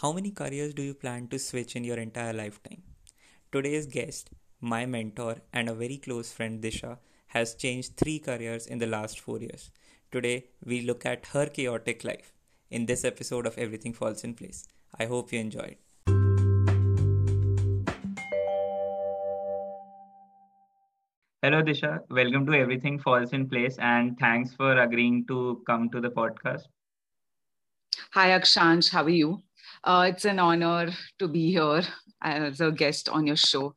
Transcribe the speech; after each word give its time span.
How 0.00 0.12
many 0.12 0.30
careers 0.30 0.74
do 0.74 0.82
you 0.82 0.94
plan 0.94 1.26
to 1.26 1.40
switch 1.40 1.74
in 1.74 1.82
your 1.82 1.96
entire 1.96 2.32
lifetime? 2.32 2.82
Today's 3.50 3.84
guest, 3.84 4.30
my 4.60 4.86
mentor 4.86 5.38
and 5.52 5.68
a 5.68 5.74
very 5.74 5.96
close 5.96 6.30
friend 6.32 6.62
Disha, 6.62 6.98
has 7.26 7.56
changed 7.56 7.96
three 7.96 8.20
careers 8.20 8.68
in 8.68 8.78
the 8.78 8.86
last 8.86 9.18
four 9.18 9.40
years. 9.40 9.72
Today, 10.12 10.44
we 10.64 10.82
look 10.82 11.04
at 11.04 11.26
her 11.32 11.46
chaotic 11.46 12.04
life 12.04 12.32
in 12.70 12.86
this 12.86 13.04
episode 13.04 13.44
of 13.44 13.58
Everything 13.58 13.92
Falls 13.92 14.22
in 14.22 14.34
Place. 14.34 14.68
I 14.96 15.06
hope 15.06 15.32
you 15.32 15.40
enjoyed. 15.40 15.78
Hello, 21.42 21.60
Disha. 21.60 22.02
Welcome 22.08 22.46
to 22.46 22.52
Everything 22.52 23.00
Falls 23.00 23.32
in 23.32 23.48
Place, 23.48 23.76
and 23.80 24.16
thanks 24.20 24.54
for 24.54 24.80
agreeing 24.80 25.26
to 25.26 25.60
come 25.66 25.90
to 25.90 26.00
the 26.00 26.10
podcast. 26.10 26.66
Hi, 28.12 28.28
Akshansh. 28.38 28.90
How 28.90 29.02
are 29.02 29.10
you? 29.10 29.42
Uh, 29.88 30.02
it's 30.02 30.26
an 30.26 30.38
honor 30.38 30.90
to 31.18 31.26
be 31.26 31.50
here 31.50 31.82
as 32.20 32.60
a 32.60 32.70
guest 32.70 33.08
on 33.08 33.26
your 33.26 33.36
show. 33.36 33.74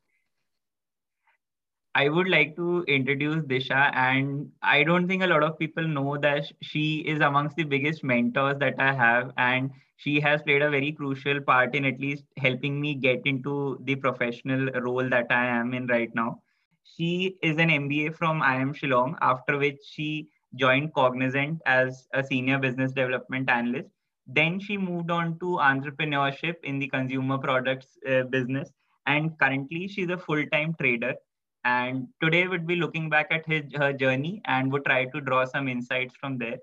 I 1.95 2.09
would 2.09 2.27
like 2.27 2.53
to 2.57 2.83
introduce 2.83 3.45
Disha, 3.45 3.95
and 3.95 4.51
I 4.61 4.83
don't 4.83 5.07
think 5.07 5.23
a 5.23 5.27
lot 5.27 5.41
of 5.41 5.57
people 5.57 5.87
know 5.87 6.17
that 6.17 6.51
she 6.61 6.97
is 7.07 7.21
amongst 7.21 7.55
the 7.55 7.63
biggest 7.63 8.03
mentors 8.03 8.57
that 8.59 8.75
I 8.77 8.91
have, 8.91 9.31
and 9.37 9.71
she 9.95 10.19
has 10.19 10.41
played 10.41 10.61
a 10.61 10.69
very 10.69 10.91
crucial 10.91 11.39
part 11.39 11.75
in 11.75 11.85
at 11.85 11.97
least 11.97 12.25
helping 12.35 12.81
me 12.81 12.93
get 12.93 13.21
into 13.23 13.79
the 13.85 13.95
professional 13.95 14.69
role 14.81 15.07
that 15.07 15.27
I 15.29 15.45
am 15.45 15.73
in 15.73 15.87
right 15.87 16.13
now. 16.13 16.41
She 16.83 17.37
is 17.41 17.57
an 17.57 17.69
MBA 17.69 18.17
from 18.17 18.41
IIM 18.41 18.75
Shillong, 18.77 19.15
after 19.21 19.57
which 19.57 19.79
she 19.89 20.27
joined 20.55 20.93
Cognizant 20.93 21.61
as 21.65 22.09
a 22.13 22.21
senior 22.21 22.59
business 22.59 22.91
development 22.91 23.49
analyst 23.49 23.87
then 24.27 24.59
she 24.59 24.77
moved 24.77 25.11
on 25.11 25.39
to 25.39 25.57
entrepreneurship 25.57 26.55
in 26.63 26.79
the 26.79 26.87
consumer 26.87 27.37
products 27.37 27.97
uh, 28.09 28.23
business. 28.23 28.71
And 29.07 29.37
currently, 29.39 29.87
she's 29.87 30.09
a 30.09 30.17
full 30.17 30.45
time 30.47 30.75
trader. 30.79 31.15
And 31.63 32.07
today, 32.21 32.47
we'd 32.47 32.67
be 32.67 32.75
looking 32.75 33.09
back 33.09 33.27
at 33.31 33.45
his, 33.45 33.63
her 33.75 33.93
journey 33.93 34.41
and 34.45 34.71
would 34.71 34.85
try 34.85 35.05
to 35.05 35.21
draw 35.21 35.45
some 35.45 35.67
insights 35.67 36.15
from 36.19 36.37
there. 36.37 36.57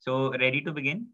So, 0.00 0.32
ready 0.38 0.60
to 0.62 0.72
begin? 0.72 1.08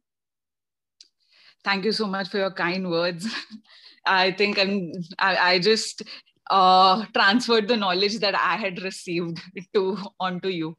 Thank 1.62 1.84
you 1.84 1.92
so 1.92 2.06
much 2.06 2.28
for 2.30 2.38
your 2.38 2.52
kind 2.52 2.90
words. 2.90 3.26
I 4.06 4.32
think 4.32 4.58
I'm, 4.58 4.92
I, 5.18 5.36
I 5.36 5.58
just 5.58 6.02
uh, 6.50 7.04
transferred 7.14 7.68
the 7.68 7.76
knowledge 7.76 8.18
that 8.20 8.34
I 8.34 8.56
had 8.56 8.82
received 8.82 9.40
to 9.74 9.98
onto 10.18 10.48
you 10.48 10.76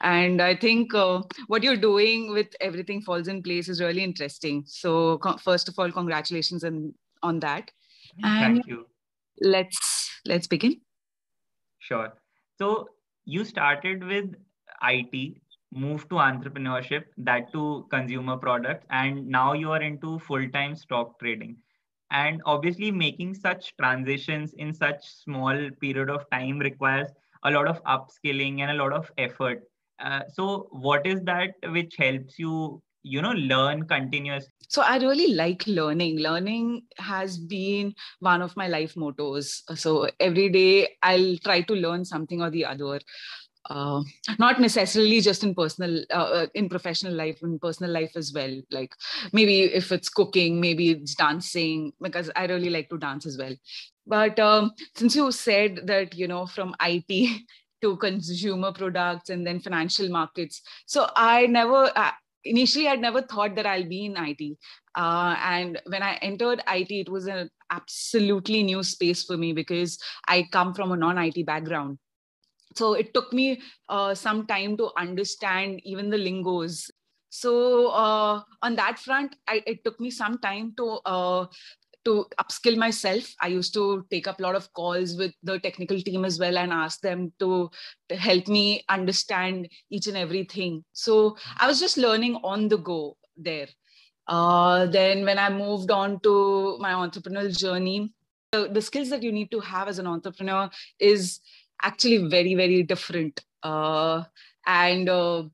and 0.00 0.42
i 0.42 0.54
think 0.54 0.94
uh, 0.94 1.22
what 1.46 1.62
you're 1.62 1.76
doing 1.76 2.32
with 2.32 2.48
everything 2.60 3.00
falls 3.00 3.28
in 3.28 3.42
place 3.42 3.68
is 3.68 3.80
really 3.80 4.02
interesting. 4.02 4.64
So 4.66 5.20
first 5.42 5.68
of 5.68 5.78
all 5.78 5.90
congratulations 5.90 6.64
on 6.64 6.94
on 7.22 7.40
that. 7.40 7.70
And 8.22 8.56
thank 8.56 8.66
you. 8.66 8.86
let's 9.40 10.10
let's 10.24 10.46
begin. 10.46 10.80
Sure. 11.78 12.12
So 12.58 12.88
you 13.24 13.44
started 13.44 14.04
with 14.04 14.34
it 14.84 15.36
moved 15.74 16.08
to 16.10 16.16
entrepreneurship 16.16 17.04
that 17.16 17.50
to 17.52 17.86
consumer 17.90 18.36
products 18.36 18.86
and 18.90 19.26
now 19.26 19.52
you 19.54 19.70
are 19.70 19.80
into 19.80 20.18
full-time 20.18 20.74
stock 20.76 21.18
trading. 21.18 21.56
And 22.10 22.42
obviously 22.44 22.90
making 22.90 23.34
such 23.34 23.74
transitions 23.76 24.52
in 24.54 24.74
such 24.74 25.06
small 25.24 25.70
period 25.80 26.10
of 26.10 26.28
time 26.30 26.58
requires 26.58 27.08
a 27.44 27.50
lot 27.50 27.66
of 27.68 27.82
upskilling 27.84 28.60
and 28.60 28.70
a 28.70 28.74
lot 28.74 28.92
of 28.92 29.10
effort 29.16 29.62
uh, 29.98 30.20
so 30.32 30.68
what 30.70 31.06
is 31.06 31.20
that 31.22 31.50
which 31.68 31.94
helps 31.98 32.38
you 32.38 32.82
you 33.02 33.20
know 33.20 33.32
learn 33.32 33.82
continuously 33.86 34.52
so 34.72 34.80
i 34.80 34.96
really 34.96 35.34
like 35.34 35.66
learning. 35.66 36.18
Learning 36.18 36.84
has 36.96 37.36
been 37.36 37.94
one 38.20 38.40
of 38.40 38.56
my 38.56 38.68
life 38.68 38.96
mottos. 38.96 39.62
So 39.74 40.08
every 40.18 40.48
day 40.48 40.88
i'll 41.02 41.36
try 41.44 41.60
to 41.60 41.74
learn 41.74 42.06
something 42.06 42.40
or 42.40 42.48
the 42.48 42.64
other. 42.64 42.98
Uh, 43.68 44.02
not 44.38 44.60
necessarily 44.60 45.20
just 45.20 45.44
in 45.44 45.54
personal 45.54 46.02
uh, 46.10 46.30
uh 46.38 46.46
in 46.54 46.70
professional 46.70 47.12
life 47.12 47.38
in 47.42 47.58
personal 47.58 47.92
life 47.92 48.16
as 48.16 48.32
well. 48.34 48.54
Like 48.70 48.94
maybe 49.34 49.60
if 49.60 49.92
it's 49.92 50.08
cooking 50.08 50.58
maybe 50.58 50.90
it's 50.92 51.14
dancing 51.14 51.92
because 52.00 52.30
i 52.34 52.46
really 52.46 52.70
like 52.70 52.88
to 52.88 52.98
dance 52.98 53.26
as 53.26 53.36
well. 53.36 53.54
But 54.06 54.40
um, 54.40 54.72
since 54.96 55.14
you 55.14 55.30
said 55.32 55.86
that 55.86 56.14
you 56.14 56.28
know 56.28 56.46
from 56.46 56.74
it 56.80 57.42
to 57.82 57.96
consumer 57.96 58.72
products 58.72 59.30
and 59.30 59.46
then 59.46 59.60
financial 59.60 60.08
markets. 60.08 60.62
So 60.86 61.08
I 61.14 61.46
never, 61.46 61.90
uh, 61.94 62.12
initially, 62.44 62.88
I'd 62.88 63.00
never 63.00 63.22
thought 63.22 63.54
that 63.56 63.66
I'll 63.66 63.88
be 63.88 64.06
in 64.06 64.16
IT. 64.16 64.56
Uh, 64.96 65.36
and 65.42 65.80
when 65.86 66.02
I 66.02 66.14
entered 66.22 66.62
IT, 66.68 66.90
it 66.90 67.08
was 67.08 67.26
an 67.26 67.50
absolutely 67.70 68.62
new 68.62 68.82
space 68.82 69.24
for 69.24 69.36
me 69.36 69.52
because 69.52 69.98
I 70.28 70.48
come 70.52 70.74
from 70.74 70.92
a 70.92 70.96
non 70.96 71.18
IT 71.18 71.44
background. 71.44 71.98
So 72.74 72.94
it 72.94 73.12
took 73.12 73.32
me 73.32 73.60
uh, 73.88 74.14
some 74.14 74.46
time 74.46 74.76
to 74.78 74.90
understand 74.96 75.80
even 75.84 76.08
the 76.08 76.18
lingos 76.18 76.90
so 77.34 77.88
uh, 77.88 78.42
on 78.60 78.76
that 78.76 78.98
front 78.98 79.34
I, 79.48 79.62
it 79.66 79.82
took 79.84 79.98
me 79.98 80.10
some 80.10 80.36
time 80.38 80.74
to 80.76 81.00
uh, 81.06 81.46
to 82.04 82.26
upskill 82.40 82.76
myself. 82.76 83.24
I 83.40 83.48
used 83.48 83.74
to 83.74 84.06
take 84.10 84.26
up 84.26 84.38
a 84.38 84.42
lot 84.42 84.54
of 84.54 84.72
calls 84.72 85.16
with 85.16 85.32
the 85.42 85.58
technical 85.58 86.00
team 86.00 86.24
as 86.24 86.38
well 86.38 86.58
and 86.58 86.72
ask 86.72 87.00
them 87.00 87.32
to, 87.38 87.70
to 88.08 88.16
help 88.16 88.48
me 88.48 88.84
understand 88.88 89.68
each 89.90 90.06
and 90.06 90.16
everything. 90.16 90.84
So 90.92 91.36
i 91.58 91.66
was 91.66 91.80
just 91.80 91.96
learning 91.96 92.36
on 92.42 92.68
the 92.68 92.78
go 92.78 93.16
there. 93.36 93.68
Uh, 94.28 94.86
then 94.86 95.24
when 95.24 95.38
i 95.38 95.48
moved 95.50 95.90
on 95.90 96.20
to 96.20 96.78
my 96.78 96.92
entrepreneurial 96.92 97.56
journey 97.58 98.12
the, 98.52 98.68
the 98.70 98.82
skills 98.82 99.10
that 99.10 99.22
you 99.22 99.32
need 99.32 99.50
to 99.50 99.60
have 99.60 99.88
as 99.88 99.98
an 99.98 100.06
entrepreneur 100.06 100.70
is 100.98 101.40
actually 101.82 102.28
very 102.28 102.54
very 102.54 102.82
different. 102.82 103.40
Uh, 103.62 104.22
and 104.66 105.08
uh, 105.08 105.44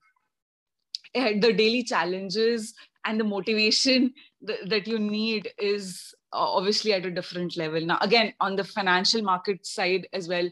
the 1.14 1.54
daily 1.56 1.82
challenges 1.82 2.74
and 3.04 3.18
the 3.18 3.24
motivation 3.24 4.12
th- 4.46 4.68
that 4.68 4.86
you 4.86 4.98
need 4.98 5.50
is 5.58 6.14
obviously 6.32 6.92
at 6.92 7.06
a 7.06 7.10
different 7.10 7.56
level. 7.56 7.80
Now 7.84 7.98
again 8.00 8.34
on 8.40 8.56
the 8.56 8.64
financial 8.64 9.22
market 9.22 9.66
side 9.66 10.08
as 10.12 10.28
well 10.28 10.48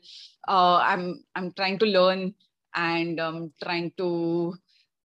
uh, 0.48 0.76
i'm 0.76 1.24
i'm 1.34 1.52
trying 1.52 1.78
to 1.78 1.86
learn 1.86 2.34
and 2.74 3.18
um, 3.20 3.52
trying 3.62 3.90
to 3.96 4.54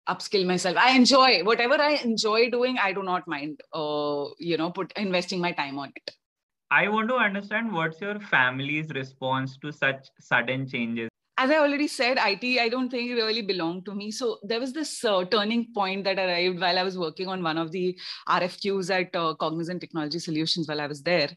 upskill 0.08 0.46
myself. 0.46 0.76
I 0.76 0.96
enjoy 0.96 1.44
whatever 1.44 1.76
i 1.76 1.92
enjoy 2.04 2.50
doing 2.50 2.78
i 2.80 2.92
do 2.92 3.04
not 3.04 3.28
mind 3.28 3.62
uh, 3.74 4.26
you 4.40 4.58
know 4.58 4.72
put 4.72 4.92
investing 4.96 5.40
my 5.42 5.52
time 5.52 5.78
on 5.78 5.92
it. 5.96 6.16
I 6.72 6.88
want 6.88 7.10
to 7.10 7.16
understand 7.16 7.72
what's 7.74 8.00
your 8.00 8.20
family's 8.20 8.90
response 8.90 9.58
to 9.58 9.72
such 9.72 10.08
sudden 10.20 10.68
changes 10.68 11.09
as 11.40 11.50
I 11.50 11.58
already 11.58 11.88
said, 11.88 12.18
IT, 12.20 12.60
I 12.60 12.68
don't 12.68 12.90
think 12.90 13.10
it 13.10 13.16
really 13.16 13.42
belonged 13.42 13.86
to 13.86 13.96
me. 13.96 14.12
So 14.12 14.40
there 14.44 14.60
was 14.60 14.74
this 14.74 15.06
uh, 15.06 15.24
turning 15.24 15.68
point 15.74 16.04
that 16.04 16.20
arrived 16.20 16.60
while 16.60 16.78
I 16.78 16.84
was 16.84 16.98
working 16.98 17.30
on 17.30 17.42
one 17.42 17.58
of 17.58 17.72
the 17.72 17.98
RFQs 18.28 18.90
at 18.94 19.16
uh, 19.16 19.36
Cognizant 19.36 19.80
Technology 19.80 20.20
Solutions 20.20 20.68
while 20.68 20.82
I 20.82 20.88
was 20.88 21.02
there. 21.02 21.30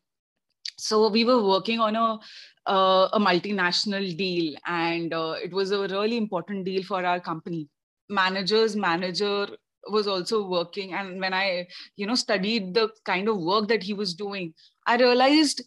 So 0.76 1.08
we 1.08 1.24
were 1.24 1.40
working 1.46 1.78
on 1.78 1.94
a 1.94 2.18
uh, 2.66 3.08
a 3.12 3.20
multinational 3.20 4.16
deal, 4.16 4.56
and 4.66 5.14
uh, 5.14 5.34
it 5.42 5.52
was 5.52 5.70
a 5.70 5.80
really 5.80 6.16
important 6.16 6.64
deal 6.64 6.82
for 6.82 7.04
our 7.04 7.20
company. 7.20 7.69
Manager's 8.08 8.74
manager 8.74 9.48
was 9.88 10.08
also 10.08 10.48
working, 10.48 10.94
and 10.94 11.20
when 11.20 11.34
I, 11.34 11.66
you 11.96 12.06
know, 12.06 12.16
studied 12.16 12.74
the 12.74 12.88
kind 13.04 13.28
of 13.28 13.38
work 13.38 13.69
that 13.69 13.82
he 13.82 13.94
was 13.94 14.14
doing, 14.14 14.54
I 14.86 14.96
realized 14.96 15.62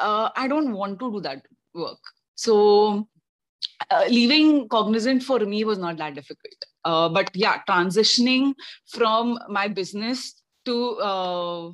uh, 0.00 0.30
I 0.34 0.48
don't 0.48 0.72
want 0.72 0.98
to 1.00 1.12
do 1.12 1.20
that 1.20 1.42
work. 1.74 1.98
So 2.34 3.08
uh, 3.90 4.04
leaving 4.08 4.68
cognizant 4.68 5.22
for 5.22 5.40
me 5.40 5.64
was 5.64 5.78
not 5.78 5.96
that 5.98 6.14
difficult. 6.14 6.64
Uh, 6.84 7.08
but 7.08 7.30
yeah 7.34 7.60
transitioning 7.68 8.54
from 8.86 9.38
my 9.48 9.68
business 9.68 10.42
to 10.64 10.96
uh, 10.98 11.70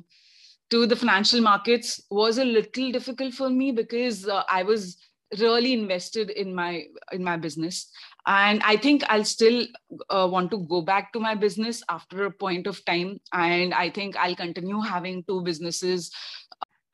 to 0.69 0.85
the 0.85 0.95
financial 0.95 1.41
markets 1.41 2.01
was 2.09 2.37
a 2.37 2.45
little 2.45 2.91
difficult 2.91 3.33
for 3.33 3.49
me 3.49 3.71
because 3.71 4.27
uh, 4.27 4.43
i 4.49 4.63
was 4.63 4.97
really 5.39 5.73
invested 5.73 6.29
in 6.29 6.53
my 6.53 6.83
in 7.11 7.23
my 7.23 7.37
business. 7.37 7.91
And 8.27 8.61
i 8.63 8.75
think 8.75 9.03
i'll 9.09 9.23
still 9.23 9.65
uh, 10.09 10.27
want 10.31 10.51
to 10.51 10.57
go 10.69 10.81
back 10.81 11.13
to 11.13 11.19
my 11.19 11.35
business 11.35 11.83
after 11.89 12.25
a 12.25 12.31
point 12.31 12.67
of 12.67 12.83
time. 12.85 13.19
And 13.33 13.73
i 13.73 13.89
think 13.89 14.17
i'll 14.17 14.35
continue 14.35 14.79
having 14.81 15.23
two 15.27 15.43
businesses 15.43 16.11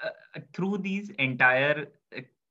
uh, 0.03 0.09
through 0.53 0.79
these 0.79 1.09
entire 1.19 1.87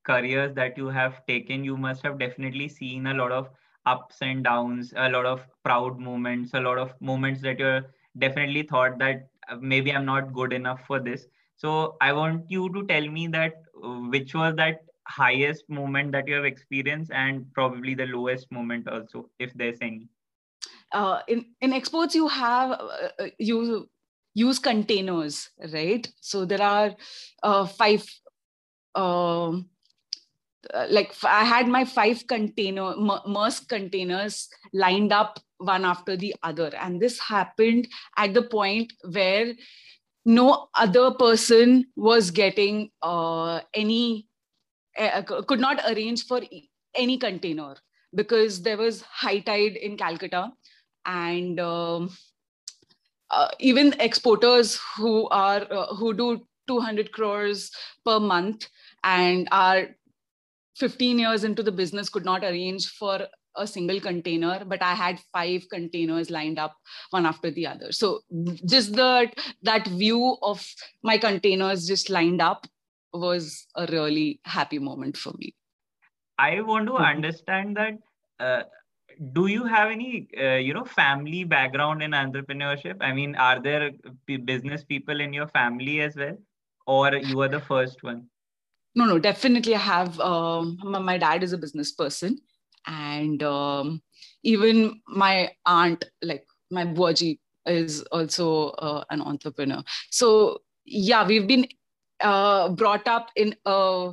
careers 0.04 0.54
that 0.54 0.76
you 0.76 0.88
have 0.88 1.24
taken, 1.26 1.64
you 1.64 1.76
must 1.76 2.02
have 2.02 2.18
definitely 2.18 2.68
seen 2.68 3.06
a 3.06 3.14
lot 3.14 3.32
of 3.32 3.50
ups 3.86 4.16
and 4.20 4.44
downs, 4.44 4.92
a 4.96 5.08
lot 5.08 5.26
of 5.26 5.46
proud 5.64 5.98
moments, 5.98 6.54
a 6.54 6.60
lot 6.60 6.78
of 6.78 6.94
moments 7.00 7.40
that 7.42 7.58
you're 7.58 7.84
definitely 8.18 8.62
thought 8.62 8.98
that 8.98 9.28
uh, 9.48 9.56
maybe 9.60 9.92
I'm 9.92 10.04
not 10.04 10.32
good 10.32 10.52
enough 10.52 10.80
for 10.86 11.00
this. 11.00 11.26
So 11.56 11.96
I 12.00 12.12
want 12.12 12.50
you 12.50 12.72
to 12.72 12.86
tell 12.86 13.06
me 13.08 13.26
that 13.28 13.62
uh, 13.82 14.08
which 14.14 14.34
was 14.34 14.54
that 14.56 14.80
highest 15.06 15.68
moment 15.68 16.12
that 16.12 16.28
you 16.28 16.34
have 16.34 16.44
experienced 16.44 17.10
and 17.12 17.52
probably 17.52 17.94
the 17.94 18.06
lowest 18.06 18.50
moment 18.52 18.88
also, 18.88 19.28
if 19.38 19.52
there's 19.54 19.78
any. 19.80 20.08
Uh, 20.92 21.20
in 21.28 21.46
in 21.60 21.72
exports, 21.72 22.14
you 22.14 22.28
have 22.28 22.72
uh, 22.72 23.08
uh 23.18 23.28
you 23.38 23.88
use 24.34 24.58
containers, 24.58 25.50
right? 25.72 26.08
So 26.20 26.44
there 26.44 26.62
are 26.62 26.94
uh, 27.42 27.66
five. 27.66 28.04
Um, 28.94 29.68
uh, 30.74 30.86
like 30.90 31.14
I 31.24 31.44
had 31.44 31.68
my 31.68 31.84
five 31.84 32.26
container 32.26 32.94
Maersk 32.94 33.68
containers 33.68 34.48
lined 34.72 35.12
up 35.12 35.40
one 35.58 35.84
after 35.84 36.16
the 36.16 36.34
other, 36.42 36.70
and 36.78 37.00
this 37.00 37.18
happened 37.18 37.88
at 38.16 38.34
the 38.34 38.42
point 38.42 38.92
where 39.10 39.54
no 40.24 40.68
other 40.74 41.12
person 41.12 41.86
was 41.96 42.30
getting 42.30 42.90
uh, 43.02 43.60
any 43.74 44.28
uh, 44.98 45.22
could 45.22 45.60
not 45.60 45.80
arrange 45.88 46.26
for 46.26 46.40
any 46.94 47.18
container 47.18 47.76
because 48.14 48.62
there 48.62 48.76
was 48.76 49.02
high 49.02 49.38
tide 49.40 49.76
in 49.76 49.96
Calcutta. 49.96 50.52
And 51.06 51.58
um, 51.60 52.10
uh, 53.30 53.48
even 53.58 53.94
exporters 54.00 54.78
who 54.96 55.28
are 55.28 55.66
uh, 55.70 55.94
who 55.94 56.12
do 56.14 56.46
200 56.68 57.12
crores 57.12 57.70
per 58.04 58.20
month 58.20 58.68
and 59.02 59.48
are 59.50 59.88
15 60.76 61.18
years 61.18 61.44
into 61.44 61.62
the 61.62 61.72
business 61.72 62.08
could 62.08 62.24
not 62.24 62.44
arrange 62.44 62.88
for 62.88 63.26
a 63.56 63.66
single 63.66 64.00
container 64.00 64.64
but 64.64 64.82
i 64.82 64.94
had 64.94 65.18
five 65.32 65.64
containers 65.70 66.30
lined 66.30 66.58
up 66.58 66.76
one 67.10 67.26
after 67.26 67.50
the 67.50 67.66
other. 67.66 67.92
So 67.92 68.20
just 68.64 68.94
the 68.94 69.30
that 69.62 69.86
view 69.86 70.36
of 70.42 70.64
my 71.02 71.18
containers 71.18 71.86
just 71.86 72.10
lined 72.10 72.40
up 72.40 72.66
was 73.12 73.66
a 73.74 73.86
really 73.86 74.40
happy 74.44 74.78
moment 74.78 75.16
for 75.16 75.32
me. 75.38 75.54
I 76.38 76.60
want 76.60 76.86
to 76.86 76.92
mm-hmm. 76.92 77.04
understand 77.04 77.76
that 77.76 77.98
uh, 78.38 78.62
do 79.32 79.48
you 79.48 79.64
have 79.64 79.90
any 79.90 80.28
uh, 80.40 80.54
you 80.54 80.72
know 80.72 80.84
family 80.84 81.44
background 81.44 82.02
in 82.02 82.12
entrepreneurship? 82.12 82.96
I 83.00 83.12
mean 83.12 83.34
are 83.34 83.60
there 83.60 83.90
business 84.44 84.84
people 84.84 85.20
in 85.20 85.32
your 85.32 85.48
family 85.48 86.00
as 86.00 86.16
well? 86.16 86.38
Or 86.86 87.14
you 87.14 87.40
are 87.42 87.48
the 87.48 87.60
first 87.60 88.02
one 88.02 88.26
no 88.94 89.04
no 89.04 89.18
definitely 89.18 89.74
i 89.74 89.78
have 89.78 90.18
um, 90.20 90.78
my 90.82 91.18
dad 91.18 91.42
is 91.42 91.52
a 91.52 91.58
business 91.58 91.92
person 91.92 92.38
and 92.86 93.42
um, 93.42 94.02
even 94.42 95.00
my 95.06 95.50
aunt 95.66 96.04
like 96.22 96.46
my 96.70 96.84
buaji 96.84 97.38
is 97.66 98.02
also 98.12 98.70
uh, 98.70 99.04
an 99.10 99.20
entrepreneur. 99.20 99.82
So 100.10 100.62
yeah 100.84 101.26
we've 101.26 101.46
been 101.46 101.66
uh, 102.20 102.70
brought 102.70 103.06
up 103.06 103.30
in 103.36 103.54
a 103.66 104.12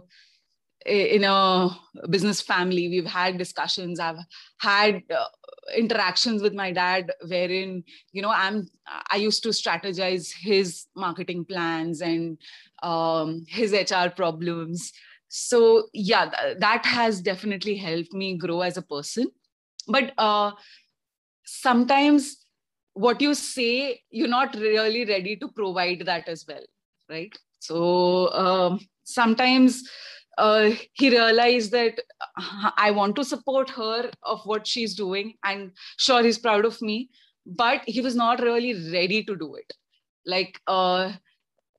in 0.85 1.23
a 1.25 1.69
business 2.09 2.41
family. 2.41 2.87
We've 2.87 3.05
had 3.05 3.37
discussions. 3.37 3.99
I've 3.99 4.19
had 4.59 5.03
uh, 5.13 5.25
interactions 5.75 6.41
with 6.41 6.53
my 6.53 6.71
dad 6.71 7.11
wherein 7.27 7.83
you 8.11 8.21
know 8.21 8.31
i'm 8.31 8.67
i 9.11 9.17
used 9.17 9.43
to 9.43 9.49
strategize 9.49 10.31
his 10.33 10.85
marketing 10.95 11.43
plans 11.43 12.01
and 12.01 12.37
um, 12.83 13.43
his 13.47 13.73
hr 13.73 14.09
problems. 14.09 14.93
So 15.29 15.87
yeah 15.93 16.29
th- 16.29 16.57
that 16.59 16.85
has 16.85 17.21
definitely 17.21 17.75
helped 17.75 18.13
me 18.13 18.37
grow 18.37 18.61
as 18.61 18.77
a 18.77 18.81
person. 18.81 19.27
But 19.87 20.13
uh, 20.17 20.51
sometimes 21.45 22.37
what 22.93 23.21
you 23.21 23.33
say 23.33 24.01
you're 24.09 24.27
not 24.27 24.55
really 24.55 25.05
ready 25.05 25.35
to 25.37 25.47
provide 25.49 26.03
that 26.05 26.27
as 26.27 26.45
well 26.47 26.63
right? 27.09 27.35
So 27.59 28.31
um, 28.33 28.79
sometimes 29.03 29.83
uh, 30.37 30.71
he 30.93 31.09
realized 31.09 31.71
that 31.71 31.99
uh, 32.37 32.71
I 32.77 32.91
want 32.91 33.15
to 33.15 33.23
support 33.23 33.69
her 33.71 34.11
of 34.23 34.41
what 34.45 34.67
she's 34.67 34.95
doing, 34.95 35.33
and 35.43 35.71
sure 35.97 36.23
he's 36.23 36.37
proud 36.37 36.65
of 36.65 36.81
me, 36.81 37.09
but 37.45 37.81
he 37.85 38.01
was 38.01 38.15
not 38.15 38.41
really 38.41 38.91
ready 38.91 39.23
to 39.23 39.35
do 39.35 39.55
it. 39.55 39.73
Like 40.25 40.59
uh, 40.67 41.13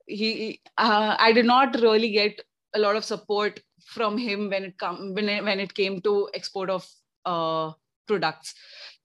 he, 0.07 0.61
uh, 0.77 1.17
I 1.19 1.33
did 1.33 1.47
not 1.47 1.81
really 1.81 2.11
get 2.11 2.41
a 2.75 2.79
lot 2.79 2.97
of 2.97 3.05
support 3.05 3.61
from 3.85 4.19
him 4.19 4.51
when 4.51 4.65
it 4.65 4.79
come 4.79 5.15
when 5.15 5.29
it, 5.29 5.45
when 5.45 5.61
it 5.61 5.75
came 5.75 6.01
to 6.03 6.29
export 6.35 6.71
of 6.71 6.89
uh, 7.25 7.73
products. 8.07 8.55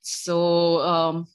So 0.01 0.79
um, 0.81 1.27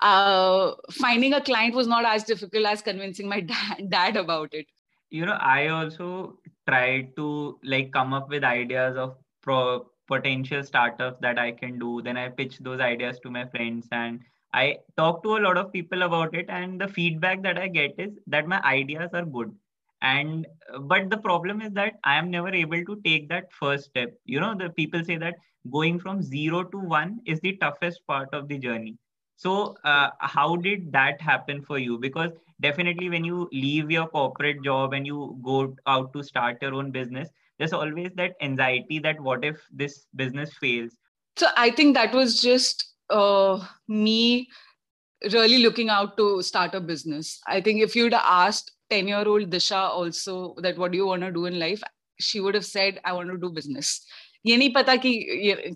finding 0.00 1.32
a 1.34 1.40
client 1.40 1.74
was 1.74 1.86
not 1.86 2.04
as 2.04 2.24
difficult 2.24 2.66
as 2.66 2.82
convincing 2.82 3.28
my 3.28 3.40
dad, 3.40 3.88
dad 3.88 4.16
about 4.16 4.52
it 4.52 4.66
you 5.10 5.24
know 5.24 5.38
i 5.40 5.68
also 5.68 6.38
tried 6.68 7.14
to 7.16 7.58
like 7.62 7.92
come 7.92 8.12
up 8.12 8.28
with 8.28 8.44
ideas 8.44 8.96
of 8.96 9.16
pro- 9.42 9.86
potential 10.06 10.62
startups 10.62 11.18
that 11.20 11.38
i 11.38 11.50
can 11.52 11.78
do. 11.78 12.00
Then 12.02 12.16
i 12.16 12.28
pitch 12.28 12.58
those 12.58 12.80
ideas 12.80 13.18
to 13.20 13.30
my 13.30 13.44
friends 13.46 13.88
and 13.92 14.20
i 14.52 14.78
talk 14.96 15.22
to 15.24 15.36
a 15.36 15.42
lot 15.46 15.56
of 15.58 15.72
people 15.72 16.02
about 16.02 16.34
it. 16.34 16.46
And 16.48 16.80
the 16.80 16.88
feedback 16.88 17.42
that 17.42 17.58
i 17.58 17.68
get 17.68 17.94
is 17.98 18.18
that 18.26 18.46
my 18.48 18.60
ideas 18.62 19.10
are 19.14 19.24
good. 19.24 19.54
And 20.02 20.46
but 20.82 21.10
the 21.10 21.18
problem 21.18 21.60
is 21.62 21.72
that 21.72 21.94
i 22.04 22.16
am 22.16 22.30
never 22.30 22.48
able 22.48 22.84
to 22.84 23.00
take 23.04 23.28
that 23.28 23.52
first 23.52 23.84
step. 23.86 24.14
You 24.24 24.40
know 24.40 24.54
the 24.54 24.70
people 24.70 25.04
say 25.04 25.16
that 25.18 25.36
going 25.70 25.98
from 25.98 26.22
0 26.22 26.64
to 26.64 26.78
1 26.78 27.20
is 27.26 27.40
the 27.40 27.56
toughest 27.56 28.06
part 28.06 28.28
of 28.32 28.48
the 28.48 28.58
journey 28.58 28.96
so 29.36 29.76
uh, 29.84 30.10
how 30.18 30.56
did 30.56 30.92
that 30.92 31.20
happen 31.20 31.62
for 31.62 31.78
you? 31.78 31.98
Because 31.98 32.30
definitely 32.60 33.10
when 33.10 33.24
you 33.24 33.48
leave 33.52 33.90
your 33.90 34.06
corporate 34.08 34.62
job 34.64 34.92
and 34.92 35.06
you 35.06 35.38
go 35.42 35.74
out 35.86 36.12
to 36.14 36.22
start 36.22 36.56
your 36.62 36.74
own 36.74 36.90
business 36.90 37.28
there's 37.58 37.72
always 37.72 38.10
that 38.16 38.34
anxiety 38.40 38.98
that 38.98 39.20
what 39.20 39.44
if 39.44 39.56
this 39.72 40.06
business 40.14 40.52
fails? 40.60 40.92
So 41.36 41.48
i 41.56 41.70
think 41.70 41.94
that 41.94 42.12
was 42.14 42.40
just 42.40 42.92
uh, 43.10 43.64
me 43.88 44.48
really 45.32 45.58
looking 45.58 45.88
out 45.88 46.16
to 46.16 46.42
start 46.42 46.74
a 46.74 46.80
business. 46.80 47.40
I 47.46 47.60
think 47.60 47.82
if 47.82 47.96
you'd 47.96 48.14
asked 48.14 48.72
10 48.90 49.08
year 49.08 49.26
old 49.26 49.50
disha 49.50 49.88
also 49.88 50.54
that 50.58 50.78
what 50.78 50.92
do 50.92 50.98
you 50.98 51.06
want 51.06 51.22
to 51.22 51.32
do 51.32 51.46
in 51.46 51.58
life 51.58 51.82
she 52.20 52.40
would 52.40 52.54
have 52.54 52.64
said 52.64 53.00
i 53.04 53.12
want 53.12 53.28
to 53.28 53.36
do 53.36 53.50
business 53.50 54.06
ये 54.45 54.57
नहीं 54.57 54.73
पता 54.73 54.95
कि 55.05 55.13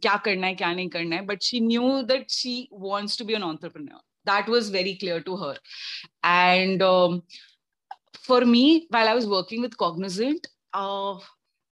क्या 0.01 0.15
करना 0.25 0.47
है 0.47 0.55
क्या 0.55 0.73
नहीं 0.73 0.89
करना 0.89 1.15
है 1.15 1.25
but 1.25 1.41
she 1.43 1.59
knew 1.59 2.01
that 2.11 2.29
she 2.31 2.57
wants 2.73 3.17
to 3.19 3.25
be 3.25 3.33
an 3.33 3.43
entrepreneur 3.43 4.01
that 4.25 4.47
was 4.49 4.69
very 4.69 4.95
clear 5.01 5.21
to 5.21 5.37
her 5.37 5.55
and 6.23 6.81
um, 6.81 7.23
for 8.27 8.41
me 8.53 8.87
while 8.89 9.07
i 9.07 9.13
was 9.13 9.27
working 9.27 9.61
with 9.61 9.77
cognizant 9.77 10.47
uh, 10.73 11.15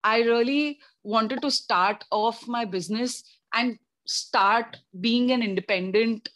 i 0.05 0.19
really 0.23 0.79
wanted 1.15 1.41
to 1.43 1.51
start 1.51 2.05
off 2.11 2.47
my 2.47 2.65
business 2.65 3.23
and 3.55 3.79
start 4.07 4.77
being 5.01 5.31
an 5.33 5.43
independent 5.43 6.29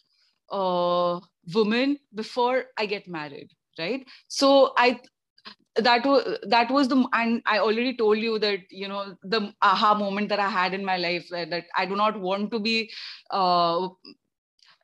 uh, 0.51 1.19
woman 1.53 1.97
before 2.15 2.65
i 2.77 2.85
get 2.85 3.07
married 3.07 3.51
right 3.79 4.07
so 4.27 4.73
i 4.77 4.99
that 5.76 6.04
was 6.04 6.38
that 6.48 6.70
was 6.70 6.88
the 6.88 7.06
and 7.14 7.40
i 7.46 7.58
already 7.58 7.96
told 7.96 8.18
you 8.18 8.38
that 8.38 8.60
you 8.70 8.86
know 8.86 9.16
the 9.22 9.54
aha 9.62 9.94
moment 9.94 10.28
that 10.28 10.38
i 10.38 10.48
had 10.48 10.74
in 10.74 10.84
my 10.84 10.98
life 10.98 11.26
that, 11.30 11.48
that 11.50 11.64
i 11.76 11.86
do 11.86 11.96
not 11.96 12.18
want 12.20 12.50
to 12.50 12.58
be 12.58 12.90
uh, 13.30 13.88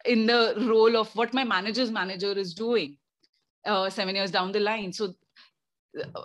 in 0.05 0.27
the 0.27 0.55
role 0.69 0.97
of 0.97 1.15
what 1.15 1.35
my 1.35 1.45
manager's 1.45 1.91
manager 1.91 2.33
is 2.33 2.55
doing 2.55 2.97
uh, 3.67 3.91
seven 3.91 4.17
years 4.17 4.31
down 4.31 4.53
the 4.53 4.61
line. 4.61 4.93
So 4.93 5.15
uh, 6.01 6.23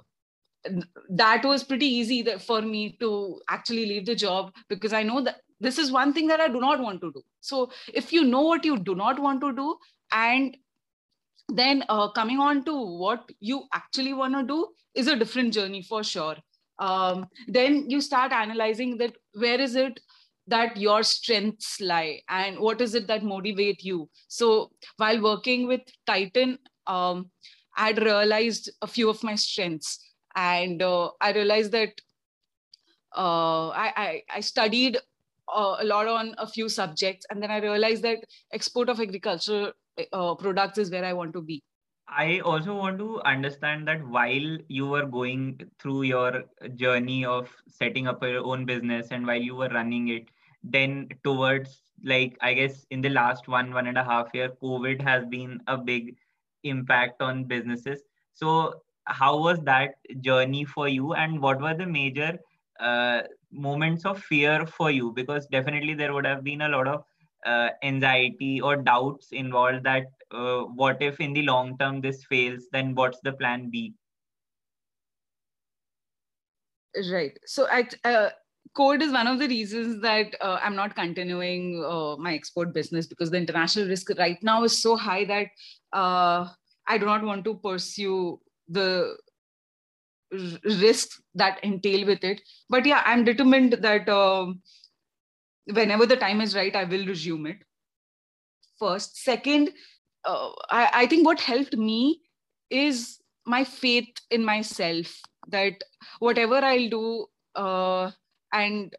that 1.09 1.43
was 1.43 1.63
pretty 1.63 1.85
easy 1.85 2.23
for 2.37 2.61
me 2.61 2.97
to 2.99 3.41
actually 3.49 3.85
leave 3.85 4.05
the 4.05 4.15
job 4.15 4.53
because 4.69 4.93
I 4.93 5.03
know 5.03 5.21
that 5.21 5.41
this 5.59 5.77
is 5.77 5.91
one 5.91 6.13
thing 6.13 6.27
that 6.27 6.39
I 6.39 6.47
do 6.47 6.59
not 6.59 6.79
want 6.79 7.01
to 7.01 7.11
do. 7.11 7.21
So 7.41 7.71
if 7.93 8.13
you 8.13 8.23
know 8.23 8.41
what 8.41 8.65
you 8.65 8.77
do 8.77 8.95
not 8.95 9.19
want 9.19 9.41
to 9.41 9.53
do 9.53 9.77
and 10.11 10.55
then 11.53 11.83
uh, 11.89 12.09
coming 12.11 12.39
on 12.39 12.63
to 12.65 12.75
what 12.75 13.31
you 13.39 13.63
actually 13.73 14.13
want 14.13 14.33
to 14.33 14.43
do 14.43 14.67
is 14.95 15.07
a 15.07 15.15
different 15.15 15.53
journey 15.53 15.81
for 15.81 16.03
sure. 16.03 16.35
Um, 16.79 17.27
then 17.47 17.89
you 17.89 18.01
start 18.01 18.31
analyzing 18.31 18.97
that 18.97 19.15
where 19.33 19.59
is 19.59 19.75
it 19.75 19.99
that 20.47 20.77
your 20.77 21.03
strengths 21.03 21.79
lie 21.79 22.21
and 22.29 22.59
what 22.59 22.81
is 22.81 22.95
it 22.95 23.07
that 23.07 23.23
motivate 23.23 23.83
you 23.83 24.09
so 24.27 24.71
while 24.97 25.21
working 25.21 25.67
with 25.67 25.81
titan 26.05 26.57
um, 26.87 27.29
i 27.77 27.87
had 27.87 28.01
realized 28.01 28.69
a 28.81 28.87
few 28.87 29.09
of 29.09 29.23
my 29.23 29.35
strengths 29.35 29.99
and 30.35 30.81
uh, 30.81 31.09
i 31.21 31.31
realized 31.31 31.71
that 31.71 31.91
uh, 33.15 33.69
I, 33.69 33.93
I, 33.95 34.21
I 34.37 34.39
studied 34.39 34.97
uh, 35.47 35.75
a 35.79 35.85
lot 35.85 36.07
on 36.07 36.33
a 36.39 36.47
few 36.47 36.67
subjects 36.67 37.25
and 37.29 37.41
then 37.41 37.51
i 37.51 37.59
realized 37.59 38.03
that 38.03 38.25
export 38.51 38.89
of 38.89 38.99
agriculture 38.99 39.71
uh, 40.11 40.35
products 40.35 40.77
is 40.77 40.91
where 40.91 41.05
i 41.05 41.13
want 41.13 41.33
to 41.33 41.41
be 41.41 41.61
I 42.07 42.39
also 42.41 42.75
want 42.75 42.99
to 42.99 43.21
understand 43.23 43.87
that 43.87 44.05
while 44.05 44.57
you 44.67 44.87
were 44.87 45.05
going 45.05 45.61
through 45.79 46.03
your 46.03 46.43
journey 46.75 47.25
of 47.25 47.49
setting 47.67 48.07
up 48.07 48.21
your 48.21 48.43
own 48.43 48.65
business 48.65 49.07
and 49.11 49.25
while 49.25 49.41
you 49.41 49.55
were 49.55 49.69
running 49.69 50.09
it, 50.09 50.27
then 50.63 51.07
towards 51.23 51.81
like 52.03 52.37
I 52.41 52.53
guess 52.53 52.85
in 52.91 53.01
the 53.01 53.09
last 53.09 53.47
one, 53.47 53.73
one 53.73 53.87
and 53.87 53.97
a 53.97 54.03
half 54.03 54.29
year, 54.33 54.49
COVID 54.61 55.01
has 55.01 55.25
been 55.25 55.61
a 55.67 55.77
big 55.77 56.15
impact 56.63 57.21
on 57.21 57.45
businesses. 57.45 58.01
So 58.33 58.81
how 59.05 59.37
was 59.39 59.59
that 59.61 59.95
journey 60.21 60.65
for 60.65 60.87
you 60.87 61.13
and 61.13 61.41
what 61.41 61.61
were 61.61 61.73
the 61.73 61.85
major 61.85 62.37
uh, 62.79 63.21
moments 63.51 64.05
of 64.05 64.21
fear 64.21 64.65
for 64.65 64.91
you? 64.91 65.11
Because 65.11 65.47
definitely 65.47 65.93
there 65.93 66.13
would 66.13 66.25
have 66.25 66.43
been 66.43 66.61
a 66.61 66.69
lot 66.69 66.87
of 66.87 67.03
uh, 67.45 67.69
anxiety 67.83 68.61
or 68.61 68.77
doubts 68.77 69.31
involved 69.31 69.83
that 69.83 70.05
uh, 70.31 70.61
what 70.63 71.01
if 71.01 71.19
in 71.19 71.33
the 71.33 71.43
long 71.43 71.77
term 71.77 72.01
this 72.01 72.23
fails 72.25 72.63
then 72.71 72.95
what's 72.95 73.19
the 73.23 73.33
plan 73.33 73.69
b? 73.69 73.93
Right. 77.11 77.37
So 77.45 77.67
at 77.69 77.95
uh, 78.03 78.29
COVID 78.77 79.01
is 79.01 79.11
one 79.11 79.27
of 79.27 79.39
the 79.39 79.47
reasons 79.47 80.01
that 80.01 80.35
uh, 80.41 80.59
i'm 80.63 80.75
not 80.75 80.95
continuing 80.95 81.83
uh, 81.85 82.15
my 82.17 82.33
export 82.33 82.73
business 82.73 83.07
because 83.07 83.29
the 83.29 83.37
international 83.37 83.87
risk 83.87 84.09
right 84.17 84.41
now 84.41 84.63
is 84.63 84.81
so 84.81 84.95
high 84.95 85.25
that 85.25 85.47
uh, 85.93 86.47
i 86.87 86.97
do 86.97 87.05
not 87.05 87.23
want 87.23 87.43
to 87.45 87.55
pursue 87.55 88.39
the 88.67 89.15
risks 90.63 91.21
that 91.35 91.59
entail 91.63 92.07
with 92.07 92.23
it. 92.23 92.41
But 92.69 92.85
yeah 92.85 93.03
i'm 93.05 93.23
determined 93.23 93.73
that 93.73 94.09
um, 94.09 94.61
whenever 95.65 96.05
the 96.05 96.17
time 96.17 96.41
is 96.41 96.55
right 96.55 96.75
i 96.75 96.83
will 96.83 97.05
resume 97.05 97.45
it 97.45 97.63
first. 98.79 99.17
Second 99.17 99.71
uh, 100.25 100.49
I, 100.69 100.89
I 100.93 101.07
think 101.07 101.25
what 101.25 101.39
helped 101.39 101.75
me 101.75 102.21
is 102.69 103.19
my 103.45 103.63
faith 103.63 104.07
in 104.31 104.43
myself 104.45 105.19
that 105.49 105.83
whatever 106.19 106.55
i'll 106.55 106.89
do 106.89 107.25
uh, 107.55 108.11
and 108.53 108.95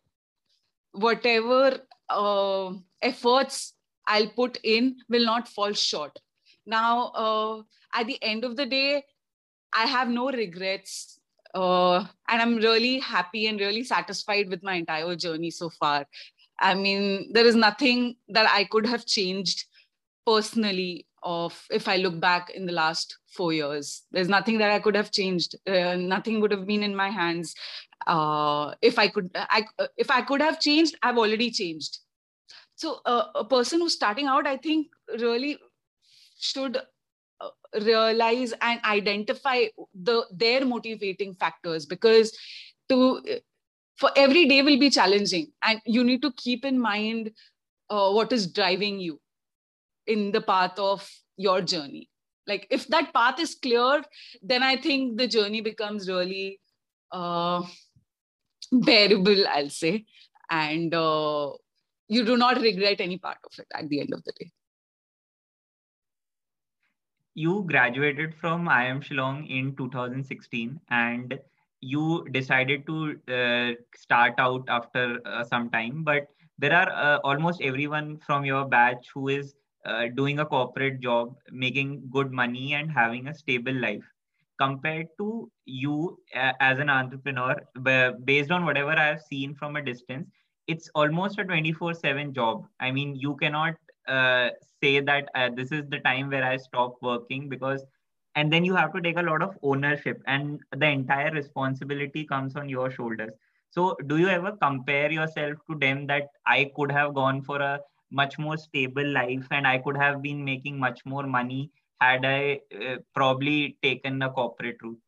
whatever 0.93 1.81
uh, 2.11 2.73
efforts 3.03 3.75
i'll 4.07 4.29
put 4.29 4.59
in 4.63 4.97
will 5.09 5.25
not 5.25 5.49
fall 5.49 5.73
short. 5.73 6.19
Now 6.67 7.09
uh, 7.09 7.63
at 7.95 8.07
the 8.07 8.23
end 8.23 8.45
of 8.45 8.57
the 8.57 8.67
day 8.67 9.05
i 9.73 9.87
have 9.87 10.09
no 10.09 10.31
regrets 10.31 11.21
uh, 11.55 12.05
and 12.29 12.43
i'm 12.43 12.57
really 12.57 12.99
happy 12.99 13.47
and 13.47 13.61
really 13.61 13.85
satisfied 13.85 14.49
with 14.49 14.63
my 14.63 14.75
entire 14.75 15.17
journey 15.17 15.51
so 15.51 15.71
far 15.71 16.07
i 16.61 16.75
mean 16.75 17.33
there 17.33 17.47
is 17.47 17.55
nothing 17.55 18.17
that 18.29 18.49
i 18.51 18.65
could 18.65 18.87
have 18.87 19.07
changed 19.07 19.65
personally 20.27 21.07
of 21.23 21.67
if 21.71 21.89
i 21.89 21.97
look 21.97 22.19
back 22.21 22.51
in 22.51 22.67
the 22.67 22.73
last 22.73 23.19
four 23.35 23.53
years. 23.53 24.05
There's 24.13 24.29
nothing 24.29 24.59
that 24.59 24.71
i 24.71 24.79
could 24.79 24.95
have 24.95 25.11
changed. 25.11 25.57
Uh, 25.67 25.97
nothing 25.97 26.41
would 26.41 26.51
have 26.53 26.67
been 26.67 26.83
in 26.83 26.95
my 26.95 27.11
hands. 27.11 27.55
Uh, 28.07 28.75
if 28.83 28.99
i 28.99 29.09
could 29.09 29.31
i 29.35 29.65
if 29.97 30.11
i 30.11 30.21
could 30.23 30.41
have 30.41 30.61
changed 30.61 30.97
i've 31.03 31.19
already 31.19 31.51
changed. 31.51 31.99
So 32.77 33.01
uh, 33.07 33.29
a 33.35 33.45
person 33.45 33.81
who's 33.81 33.95
starting 33.95 34.27
out 34.27 34.47
i 34.47 34.57
think 34.57 34.89
really 35.19 35.59
should 36.39 36.77
uh, 37.41 37.51
realize 37.83 38.53
and 38.61 38.81
identify 38.85 39.65
the 39.95 40.25
their 40.31 40.65
motivating 40.65 41.35
factors 41.35 41.87
because 41.87 42.37
to 42.89 43.23
for 43.97 44.11
every 44.17 44.47
day 44.47 44.63
will 44.63 44.79
be 44.79 44.91
challenging 44.91 45.53
and 45.63 45.81
you 45.85 46.05
need 46.05 46.23
to 46.23 46.33
keep 46.33 46.65
in 46.65 46.79
mind 46.79 47.31
uh, 47.91 48.11
what 48.11 48.33
is 48.33 48.47
driving 48.51 48.99
you 48.99 49.21
in 50.07 50.33
the 50.33 50.41
path 50.41 50.79
of 50.79 51.09
your 51.37 51.61
journey. 51.61 52.09
Like 52.47 52.67
if 52.71 52.87
that 52.89 53.15
path 53.15 53.41
is 53.41 53.55
clear 53.55 54.03
then 54.43 54.63
i 54.63 54.77
think 54.77 55.17
the 55.19 55.27
journey 55.27 55.63
becomes 55.63 56.09
really 56.09 56.61
uh, 57.13 57.63
bearable 58.71 59.47
i'll 59.49 59.71
say. 59.71 60.05
And 60.51 60.95
uh, 60.95 61.53
you 62.09 62.25
do 62.25 62.37
not 62.37 62.61
regret 62.61 63.01
any 63.01 63.19
part 63.19 63.39
of 63.45 63.59
it 63.59 63.67
at 63.75 63.89
the 63.89 64.01
end 64.01 64.13
of 64.13 64.23
the 64.25 64.33
day. 64.39 64.51
You 67.35 67.65
graduated 67.67 68.35
from 68.35 68.67
iim 68.67 69.03
shillong 69.03 69.49
in 69.51 69.75
2016 69.75 70.81
and 70.91 71.39
you 71.93 72.27
decided 72.33 72.87
to 72.87 72.97
uh, 73.39 73.73
start 73.95 74.35
out 74.39 74.65
after 74.69 75.21
uh, 75.27 75.45
some 75.45 75.71
time 75.71 76.03
but 76.05 76.27
there 76.59 76.73
are 76.75 76.91
uh, 76.91 77.19
almost 77.25 77.61
everyone 77.63 78.19
from 78.19 78.45
your 78.45 78.65
batch 78.67 79.09
who 79.15 79.29
is 79.29 79.55
uh, 79.87 80.07
doing 80.17 80.39
a 80.41 80.47
corporate 80.47 81.01
job, 81.01 81.35
making 81.51 82.03
good 82.11 82.31
money, 82.33 82.75
and 82.75 82.91
having 82.91 83.27
a 83.29 83.35
stable 83.35 83.75
life. 83.75 84.05
Compared 84.59 85.09
to 85.19 85.51
you 85.65 86.19
uh, 86.35 86.53
as 86.61 86.79
an 86.79 86.89
entrepreneur, 86.91 87.57
based 88.25 88.51
on 88.51 88.65
whatever 88.65 88.91
I 88.91 89.07
have 89.07 89.21
seen 89.23 89.55
from 89.55 89.77
a 89.77 89.83
distance, 89.83 90.29
it's 90.67 90.89
almost 90.95 91.39
a 91.39 91.45
24 91.45 91.95
7 91.95 92.33
job. 92.33 92.65
I 92.81 92.91
mean, 92.93 93.15
you 93.17 93.37
cannot 93.37 93.75
say 94.81 95.01
that 95.01 95.29
this 95.57 95.73
is 95.73 95.89
the 95.89 96.01
time 96.01 96.31
where 96.31 96.45
I 96.45 96.57
stop 96.57 96.97
working 97.03 97.49
because, 97.49 97.85
and 98.35 98.53
then 98.53 98.65
you 98.65 98.75
have 98.75 98.93
to 98.95 99.01
take 99.01 99.19
a 99.19 99.23
lot 99.23 99.43
of 99.43 99.57
ownership, 99.63 100.23
and 100.27 100.61
the 100.77 100.87
entire 100.87 101.31
responsibility 101.31 102.25
comes 102.25 102.57
on 102.57 102.69
your 102.69 102.91
shoulders. 102.91 103.33
So, 103.71 103.97
do 104.07 104.19
you 104.19 104.29
ever 104.29 104.53
compare 104.53 105.11
yourself 105.11 105.59
to 105.71 105.77
them 105.79 106.07
that 106.07 106.29
I 106.47 106.71
could 106.77 106.93
have 106.93 107.15
gone 107.15 107.43
for 107.43 107.61
a 107.61 107.81
much 108.11 108.39
more 108.39 108.57
stable 108.57 109.07
life 109.07 109.47
and 109.51 109.67
i 109.67 109.79
could 109.79 109.97
have 109.97 110.23
been 110.23 110.45
making 110.45 110.79
much 110.79 111.05
more 111.05 111.25
money 111.27 111.71
had 112.01 112.25
i 112.25 112.61
uh, 112.87 112.97
probably 113.15 113.77
taken 113.83 114.23
a 114.23 114.31
corporate 114.31 114.77
route? 114.83 114.99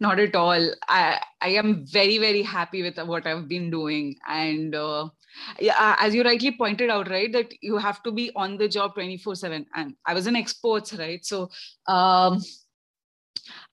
Not 0.00 0.18
at 0.18 0.34
all. 0.34 0.70
I 0.88 1.20
i 1.40 1.48
am 1.50 1.84
very 1.86 2.18
very 2.18 2.42
happy 2.42 2.82
with 2.82 2.98
what 2.98 3.26
i've 3.26 3.48
been 3.48 3.70
doing. 3.70 4.16
And 4.26 4.74
uh, 4.74 5.08
yeah 5.58 5.96
as 5.98 6.14
you 6.14 6.22
rightly 6.22 6.56
pointed 6.56 6.90
out 6.90 7.08
right 7.10 7.32
that 7.32 7.52
you 7.62 7.76
have 7.76 8.02
to 8.02 8.12
be 8.12 8.30
on 8.36 8.56
the 8.56 8.68
job 8.68 8.94
24 8.94 9.34
7 9.34 9.66
and 9.74 9.94
i 10.06 10.14
was 10.14 10.26
in 10.26 10.36
exports 10.36 10.92
right? 10.94 11.24
So 11.24 11.50
um 11.86 12.40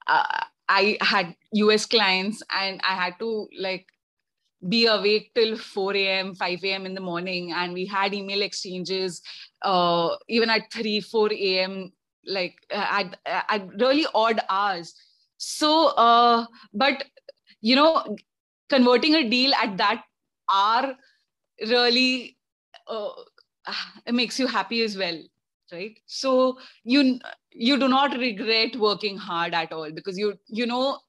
uh, 0.08 0.44
i 0.70 0.98
had 1.02 1.36
us 1.52 1.86
clients 1.86 2.44
and 2.54 2.82
i 2.84 2.94
had 2.96 3.18
to 3.20 3.48
like 3.60 3.88
be 4.70 4.88
awake 4.88 5.32
till 5.36 5.56
4 5.58 5.96
a.m 5.96 6.34
5 6.36 6.64
a.m 6.64 6.86
in 6.86 6.94
the 6.96 7.02
morning. 7.02 7.54
And 7.54 7.74
we 7.74 7.86
had 7.86 8.14
email 8.14 8.42
exchanges 8.42 9.22
uh, 9.62 10.16
even 10.28 10.50
at 10.50 10.72
3 10.72 11.02
4 11.02 11.32
a.m 11.32 11.92
like 12.26 12.56
uh, 12.74 12.88
at, 12.90 13.20
at 13.26 13.68
really 13.80 14.06
odd 14.14 14.40
hours. 14.50 14.94
So 15.38 15.88
uh, 15.90 16.46
but 16.74 17.06
you 17.62 17.76
know 17.76 18.18
converting 18.70 19.16
a 19.16 19.30
deal 19.30 19.54
at 19.54 19.78
that 19.78 20.04
hour 20.52 20.96
really 21.62 22.38
uh, 22.88 23.10
it 24.06 24.14
makes 24.14 24.40
you 24.40 24.48
happy 24.48 24.82
as 24.84 24.98
well 24.98 25.18
right 25.72 26.00
so 26.06 26.58
you 26.84 27.20
you 27.52 27.78
do 27.78 27.88
not 27.88 28.18
regret 28.18 28.76
working 28.76 29.18
hard 29.18 29.54
at 29.54 29.72
all 29.74 29.92
because 29.92 30.18
you 30.18 30.34
you 30.48 30.66
know 30.66 31.00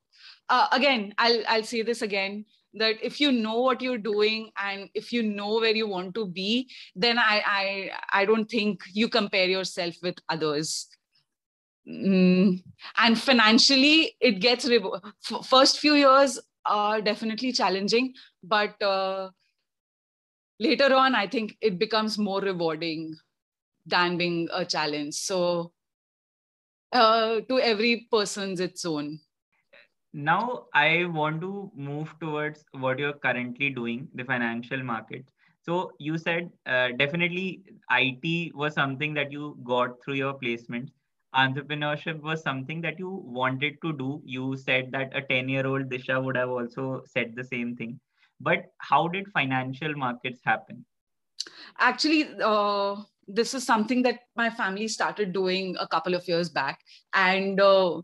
uh, 0.48 0.66
again 0.72 1.14
i'll 1.18 1.42
i'll 1.48 1.62
say 1.62 1.82
this 1.82 2.02
again 2.02 2.44
that 2.74 2.96
if 3.02 3.20
you 3.20 3.32
know 3.32 3.60
what 3.60 3.80
you're 3.80 3.98
doing 3.98 4.50
and 4.58 4.88
if 4.94 5.12
you 5.12 5.22
know 5.22 5.54
where 5.54 5.74
you 5.74 5.86
want 5.86 6.14
to 6.14 6.26
be 6.26 6.68
then 6.94 7.18
i 7.18 7.42
i 7.46 7.90
i 8.12 8.24
don't 8.24 8.50
think 8.50 8.82
you 8.92 9.08
compare 9.08 9.46
yourself 9.46 9.94
with 10.02 10.16
others 10.28 10.88
mm. 11.88 12.62
and 12.98 13.18
financially 13.18 14.16
it 14.20 14.40
gets 14.40 14.66
re- 14.66 14.82
first 15.44 15.78
few 15.78 15.94
years 15.94 16.38
are 16.66 17.00
definitely 17.00 17.52
challenging 17.52 18.12
but 18.42 18.80
uh, 18.82 19.30
later 20.58 20.94
on 20.94 21.14
i 21.14 21.26
think 21.26 21.56
it 21.60 21.78
becomes 21.78 22.18
more 22.18 22.40
rewarding 22.40 23.16
than 23.88 24.18
being 24.18 24.48
a 24.52 24.64
challenge. 24.64 25.14
So 25.14 25.72
uh, 26.92 27.40
to 27.48 27.58
every 27.58 28.06
person's 28.10 28.60
its 28.60 28.84
own. 28.84 29.20
Now 30.12 30.66
i 30.74 31.04
want 31.04 31.40
to 31.42 31.70
move 31.74 32.14
towards 32.20 32.64
what 32.72 32.98
you're 32.98 33.18
currently 33.24 33.70
doing 33.70 34.08
the 34.14 34.24
financial 34.24 34.82
market. 34.82 35.30
so 35.66 35.74
you 36.06 36.18
said 36.20 36.50
uh, 36.74 36.88
definitely 37.00 37.62
it 37.90 38.54
was 38.62 38.74
something 38.74 39.12
that 39.18 39.30
you 39.30 39.58
got 39.62 40.02
through 40.02 40.14
your 40.14 40.32
placements. 40.42 40.92
Entrepreneurship 41.34 42.22
was 42.28 42.42
something 42.42 42.80
that 42.80 42.98
you 42.98 43.10
wanted 43.38 43.76
to 43.82 43.92
do. 43.98 44.22
You 44.24 44.56
said 44.56 44.90
that 44.92 45.14
a 45.14 45.20
10 45.20 45.50
year 45.54 45.66
old 45.66 45.90
disha 45.90 46.22
would 46.24 46.36
have 46.36 46.48
also 46.48 47.02
said 47.14 47.34
the 47.36 47.44
same 47.44 47.76
thing 47.76 48.00
but 48.40 48.66
how 48.78 49.08
did 49.08 49.26
financial 49.32 49.94
markets 49.94 50.40
happen 50.44 50.84
actually 51.78 52.28
uh, 52.42 52.96
this 53.26 53.52
is 53.54 53.64
something 53.64 54.02
that 54.02 54.20
my 54.36 54.50
family 54.50 54.88
started 54.88 55.32
doing 55.32 55.76
a 55.78 55.86
couple 55.86 56.14
of 56.14 56.26
years 56.26 56.48
back 56.48 56.80
and 57.14 57.60
uh, 57.60 58.00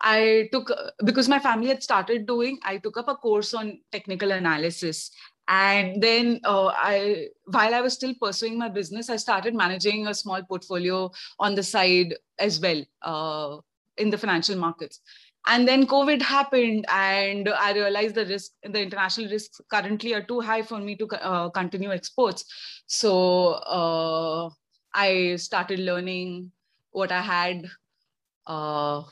I 0.00 0.48
took, 0.52 0.70
because 1.04 1.28
my 1.28 1.38
family 1.38 1.68
had 1.68 1.82
started 1.82 2.26
doing, 2.26 2.58
I 2.64 2.78
took 2.78 2.96
up 2.96 3.08
a 3.08 3.16
course 3.16 3.52
on 3.54 3.80
technical 3.90 4.30
analysis. 4.30 5.10
And 5.48 6.02
then 6.02 6.40
uh, 6.44 6.66
I, 6.66 7.28
while 7.46 7.74
I 7.74 7.80
was 7.80 7.94
still 7.94 8.14
pursuing 8.20 8.58
my 8.58 8.68
business, 8.68 9.10
I 9.10 9.16
started 9.16 9.54
managing 9.54 10.06
a 10.06 10.14
small 10.14 10.42
portfolio 10.42 11.10
on 11.40 11.54
the 11.54 11.62
side 11.62 12.14
as 12.38 12.60
well 12.60 12.84
uh, 13.02 13.60
in 13.96 14.10
the 14.10 14.18
financial 14.18 14.56
markets. 14.56 15.00
And 15.46 15.66
then 15.66 15.86
COVID 15.86 16.20
happened, 16.20 16.84
and 16.90 17.48
I 17.48 17.72
realized 17.72 18.14
the 18.14 18.26
risk, 18.26 18.52
the 18.62 18.82
international 18.82 19.30
risks 19.30 19.60
currently 19.70 20.12
are 20.14 20.22
too 20.22 20.40
high 20.40 20.62
for 20.62 20.78
me 20.78 20.94
to 20.96 21.06
uh, 21.06 21.48
continue 21.48 21.90
exports. 21.90 22.44
So 22.86 23.52
uh, 23.52 24.50
I 24.92 25.36
started 25.36 25.78
learning 25.78 26.52
what 26.90 27.12
I 27.12 27.22
had 27.22 27.66
uh, 28.46 29.02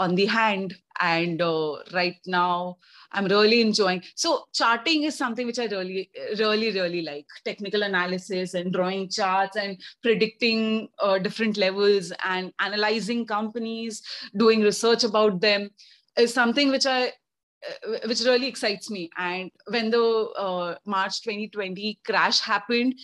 on 0.00 0.14
the 0.14 0.26
hand 0.26 0.74
and 1.00 1.42
uh, 1.42 1.76
right 1.92 2.18
now 2.26 2.76
i'm 3.12 3.26
really 3.26 3.60
enjoying. 3.60 4.02
So 4.14 4.44
charting 4.52 5.04
is 5.08 5.16
something 5.22 5.46
which 5.46 5.58
i 5.58 5.66
really 5.66 6.10
really 6.38 6.72
really 6.78 7.02
like. 7.02 7.26
Technical 7.44 7.82
analysis 7.82 8.54
and 8.54 8.72
drawing 8.72 9.08
charts 9.08 9.56
and 9.56 9.80
predicting 10.02 10.88
uh, 10.98 11.18
different 11.18 11.56
levels 11.56 12.12
and 12.24 12.52
analyzing 12.68 13.24
companies 13.26 14.02
doing 14.36 14.62
research 14.62 15.04
about 15.04 15.40
them 15.40 15.70
is 16.16 16.34
something 16.34 16.70
which 16.76 16.86
i 16.86 17.00
uh, 17.08 18.08
which 18.08 18.22
really 18.22 18.46
excites 18.46 18.90
me. 18.90 19.10
And 19.18 19.50
when 19.68 19.90
the 19.90 20.04
uh, 20.46 20.76
march 20.86 21.20
2020 21.22 22.00
crash 22.06 22.40
happened 22.40 22.94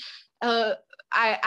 uh, 0.42 0.74
I, 1.12 1.38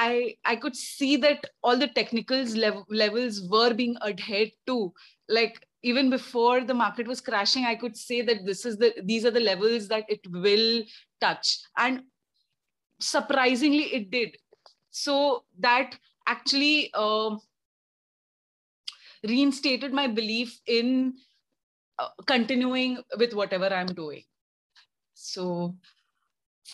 I 0.45 0.53
I 0.53 0.55
could 0.55 0.75
see 0.75 1.17
that 1.17 1.45
all 1.63 1.77
the 1.77 1.87
technicals 1.87 2.55
lev- 2.55 2.85
levels 2.89 3.47
were 3.49 3.73
being 3.73 3.97
adhered 4.05 4.51
to. 4.67 4.93
Like 5.27 5.65
even 5.83 6.09
before 6.09 6.61
the 6.61 6.73
market 6.73 7.07
was 7.07 7.21
crashing, 7.21 7.65
I 7.65 7.75
could 7.75 7.95
say 7.97 8.21
that 8.21 8.45
this 8.45 8.65
is 8.65 8.77
the 8.77 8.93
these 9.03 9.25
are 9.25 9.31
the 9.31 9.39
levels 9.39 9.87
that 9.89 10.05
it 10.09 10.21
will 10.31 10.83
touch, 11.21 11.59
and 11.77 12.03
surprisingly, 13.01 13.85
it 13.93 14.11
did. 14.11 14.37
So 14.91 15.45
that 15.59 15.97
actually 16.27 16.91
uh, 16.93 17.35
reinstated 19.23 19.93
my 19.93 20.07
belief 20.07 20.59
in 20.65 21.13
uh, 21.99 22.09
continuing 22.27 22.99
with 23.17 23.33
whatever 23.33 23.67
I'm 23.67 23.87
doing. 23.87 24.23
So 25.15 25.75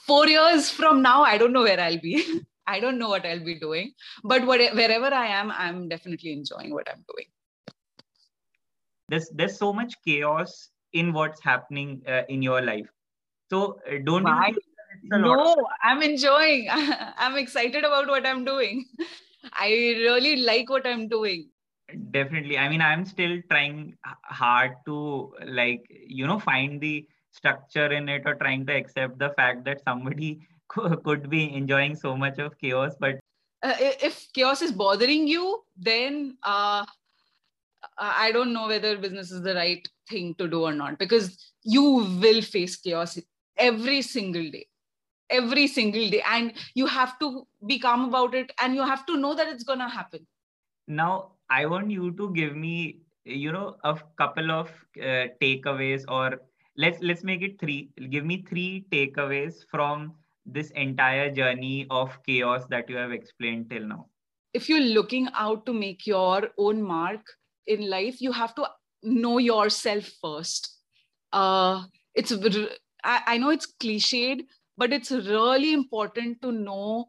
four 0.08 0.28
years 0.28 0.70
from 0.70 1.02
now, 1.02 1.24
I 1.24 1.38
don't 1.38 1.54
know 1.54 1.64
where 1.64 1.80
I'll 1.80 2.00
be. 2.00 2.42
I 2.68 2.80
don't 2.80 2.98
know 2.98 3.10
what 3.10 3.26
I'll 3.26 3.44
be 3.44 3.60
doing, 3.60 3.94
but 4.24 4.46
what, 4.46 4.60
wherever 4.74 5.14
I 5.14 5.28
am, 5.28 5.52
I'm 5.52 5.88
definitely 5.88 6.34
enjoying 6.34 6.74
what 6.74 6.90
I'm 6.90 7.04
doing. 7.14 7.28
There's 9.08 9.30
there's 9.30 9.58
so 9.58 9.72
much 9.72 9.94
chaos 10.04 10.70
in 10.94 11.14
what's 11.14 11.42
happening 11.44 12.02
uh, 12.08 12.24
in 12.28 12.42
your 12.42 12.62
life. 12.62 12.88
So 13.52 13.80
uh, 13.88 14.00
don't 14.04 14.26
you? 14.26 14.56
No, 15.04 15.56
I'm 15.84 16.02
enjoying. 16.02 16.68
I'm 16.72 17.38
excited 17.38 17.84
about 17.84 18.08
what 18.08 18.26
I'm 18.26 18.44
doing. 18.46 18.86
I 19.54 19.70
really 19.70 20.38
like 20.38 20.70
what 20.70 20.88
I'm 20.88 21.08
doing. 21.08 21.50
Definitely. 22.10 22.58
I 22.58 22.68
mean, 22.68 22.82
I'm 22.82 23.06
still 23.06 23.40
trying 23.52 23.96
hard 24.24 24.74
to 24.86 25.34
like 25.46 25.86
you 26.08 26.26
know 26.26 26.40
find 26.40 26.82
the 26.82 27.08
structure 27.32 27.92
in 27.92 28.10
it 28.10 28.24
or 28.26 28.34
trying 28.36 28.66
to 28.66 28.74
accept 28.74 29.20
the 29.20 29.30
fact 29.32 29.66
that 29.66 29.84
somebody 29.84 30.40
could 31.04 31.30
be 31.30 31.54
enjoying 31.54 31.96
so 31.96 32.16
much 32.16 32.38
of 32.40 32.58
chaos 32.58 32.94
but 33.00 33.16
uh, 33.64 33.76
if 33.80 34.28
chaos 34.34 34.62
is 34.62 34.72
bothering 34.72 35.28
you 35.28 35.64
then 35.78 36.38
uh, 36.44 36.86
i 37.98 38.32
don't 38.32 38.54
know 38.54 38.68
whether 38.68 38.98
business 38.98 39.32
is 39.32 39.42
the 39.42 39.56
right 39.56 39.88
thing 40.10 40.34
to 40.36 40.48
do 40.48 40.64
or 40.64 40.74
not 40.74 40.98
because 41.00 41.38
you 41.64 41.84
will 42.22 42.42
face 42.42 42.76
chaos 42.76 43.18
every 43.58 44.02
single 44.02 44.50
day. 44.52 44.68
Every 45.30 45.68
single 45.68 46.10
day. 46.10 46.24
And 46.30 46.54
you 46.76 46.86
have 46.86 47.18
to 47.20 47.48
be 47.66 47.80
calm 47.80 48.06
about 48.06 48.36
it 48.36 48.52
and 48.62 48.76
you 48.76 48.84
have 48.84 49.06
to 49.08 49.18
know 49.18 49.34
that 49.34 49.48
it's 49.48 49.64
going 49.64 49.80
to 49.80 49.90
happen. 49.90 50.26
Now 50.88 51.32
i 51.48 51.64
want 51.68 51.92
you 51.92 52.12
to 52.14 52.34
give 52.34 52.56
me 52.56 52.98
you 53.24 53.52
know 53.52 53.76
a 53.84 54.00
couple 54.18 54.50
of 54.52 54.68
uh, 55.00 55.28
takeaways 55.40 56.04
or 56.08 56.42
let's 56.76 57.00
let's 57.02 57.24
make 57.24 57.44
it 57.44 57.60
three 57.60 57.92
give 58.10 58.26
me 58.26 58.44
three 58.50 58.84
takeaways 58.92 59.64
from 59.70 60.12
this 60.46 60.72
entire 60.72 61.32
journey 61.32 61.88
of 61.90 62.18
chaos 62.26 62.66
that 62.70 62.90
you 62.90 62.98
have 62.98 63.12
explained 63.12 63.70
till 63.70 63.88
now? 63.88 64.08
If 64.54 64.70
you're 64.70 64.80
looking 64.80 65.28
out 65.34 65.66
to 65.66 65.74
make 65.74 66.08
your 66.08 66.50
own 66.58 66.82
mark 66.82 67.22
in 67.68 67.90
life, 67.90 68.22
you 68.22 68.32
have 68.32 68.56
to 68.56 68.68
know 69.04 69.38
yourself 69.38 70.10
first. 70.22 70.80
Uh, 71.34 71.84
it's 72.14 72.32
I, 73.04 73.38
know 73.38 73.50
it's 73.50 73.74
cliched, 73.80 74.46
but 74.78 74.94
it's 74.94 75.12
really 75.12 75.74
important 75.74 76.42
to 76.42 76.52
know 76.52 77.06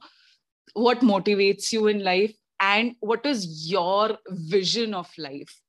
what 0.75 1.00
motivates 1.00 1.73
you 1.73 1.87
in 1.87 2.02
life 2.02 2.35
and 2.61 2.97
what 3.00 3.25
is 3.25 3.71
your 3.71 4.19
vision 4.28 4.95
of 4.95 5.09
life 5.16 5.61